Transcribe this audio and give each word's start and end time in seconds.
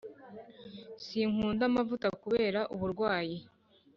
sinkunda 1.05 1.63
amavuta 1.69 2.07
kurera 2.21 2.61
uburwayi 2.73 3.37